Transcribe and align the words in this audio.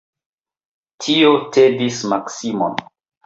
Tio 1.07 1.29
tedis 1.57 2.01
Maksimon. 2.13 2.75